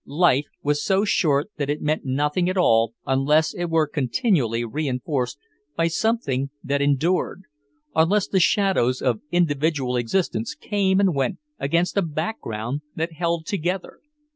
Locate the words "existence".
9.97-10.55